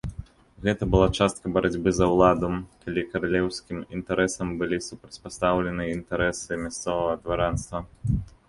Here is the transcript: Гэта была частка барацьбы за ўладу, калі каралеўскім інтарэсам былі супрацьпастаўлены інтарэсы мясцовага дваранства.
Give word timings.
Гэта 0.67 0.83
была 0.93 1.07
частка 1.17 1.51
барацьбы 1.57 1.89
за 1.97 2.07
ўладу, 2.13 2.49
калі 2.85 3.03
каралеўскім 3.11 3.83
інтарэсам 3.99 4.47
былі 4.63 4.77
супрацьпастаўлены 4.89 5.83
інтарэсы 5.97 6.59
мясцовага 6.67 7.15
дваранства. 7.25 7.77